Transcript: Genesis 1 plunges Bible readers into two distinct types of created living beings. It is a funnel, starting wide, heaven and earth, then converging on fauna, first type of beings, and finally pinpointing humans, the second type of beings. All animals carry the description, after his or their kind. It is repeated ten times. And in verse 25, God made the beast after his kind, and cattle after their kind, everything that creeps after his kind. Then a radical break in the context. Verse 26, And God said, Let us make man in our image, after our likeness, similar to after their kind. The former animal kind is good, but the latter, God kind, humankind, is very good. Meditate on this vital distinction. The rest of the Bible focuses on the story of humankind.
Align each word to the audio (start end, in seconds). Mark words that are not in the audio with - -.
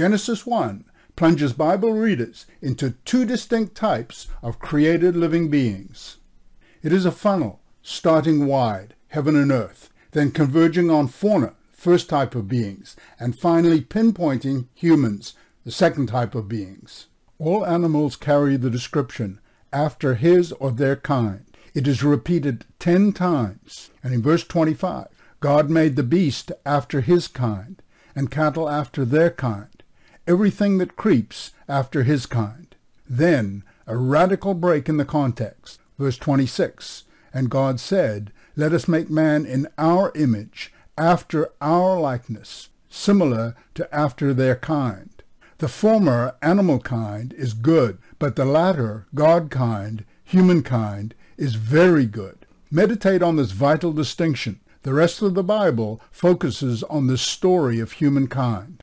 Genesis 0.00 0.46
1 0.46 0.86
plunges 1.14 1.52
Bible 1.52 1.92
readers 1.92 2.46
into 2.62 2.92
two 3.04 3.26
distinct 3.26 3.74
types 3.74 4.28
of 4.42 4.58
created 4.58 5.14
living 5.14 5.50
beings. 5.50 6.16
It 6.82 6.90
is 6.90 7.04
a 7.04 7.12
funnel, 7.12 7.60
starting 7.82 8.46
wide, 8.46 8.94
heaven 9.08 9.36
and 9.36 9.52
earth, 9.52 9.90
then 10.12 10.30
converging 10.30 10.88
on 10.88 11.08
fauna, 11.08 11.52
first 11.70 12.08
type 12.08 12.34
of 12.34 12.48
beings, 12.48 12.96
and 13.18 13.38
finally 13.38 13.82
pinpointing 13.82 14.68
humans, 14.72 15.34
the 15.66 15.70
second 15.70 16.06
type 16.06 16.34
of 16.34 16.48
beings. 16.48 17.08
All 17.38 17.66
animals 17.66 18.16
carry 18.16 18.56
the 18.56 18.70
description, 18.70 19.38
after 19.70 20.14
his 20.14 20.50
or 20.52 20.70
their 20.70 20.96
kind. 20.96 21.44
It 21.74 21.86
is 21.86 22.02
repeated 22.02 22.64
ten 22.78 23.12
times. 23.12 23.90
And 24.02 24.14
in 24.14 24.22
verse 24.22 24.44
25, 24.44 25.08
God 25.40 25.68
made 25.68 25.96
the 25.96 26.02
beast 26.02 26.52
after 26.64 27.02
his 27.02 27.28
kind, 27.28 27.82
and 28.16 28.30
cattle 28.30 28.66
after 28.66 29.04
their 29.04 29.30
kind, 29.30 29.79
everything 30.30 30.78
that 30.78 30.94
creeps 30.94 31.50
after 31.68 32.04
his 32.04 32.24
kind. 32.24 32.76
Then 33.08 33.64
a 33.84 33.96
radical 33.96 34.54
break 34.54 34.88
in 34.88 34.96
the 34.96 35.04
context. 35.04 35.80
Verse 35.98 36.16
26, 36.16 37.02
And 37.34 37.50
God 37.50 37.80
said, 37.80 38.30
Let 38.54 38.72
us 38.72 38.86
make 38.86 39.10
man 39.10 39.44
in 39.44 39.66
our 39.76 40.12
image, 40.14 40.72
after 40.96 41.48
our 41.60 41.98
likeness, 41.98 42.68
similar 42.88 43.56
to 43.74 43.92
after 43.92 44.32
their 44.32 44.54
kind. 44.54 45.10
The 45.58 45.66
former 45.66 46.36
animal 46.40 46.78
kind 46.78 47.32
is 47.32 47.52
good, 47.52 47.98
but 48.20 48.36
the 48.36 48.44
latter, 48.44 49.08
God 49.12 49.50
kind, 49.50 50.04
humankind, 50.22 51.16
is 51.36 51.56
very 51.56 52.06
good. 52.06 52.46
Meditate 52.70 53.20
on 53.20 53.34
this 53.34 53.50
vital 53.50 53.92
distinction. 53.92 54.60
The 54.82 54.94
rest 54.94 55.22
of 55.22 55.34
the 55.34 55.42
Bible 55.42 56.00
focuses 56.12 56.84
on 56.84 57.08
the 57.08 57.18
story 57.18 57.80
of 57.80 57.92
humankind. 57.92 58.78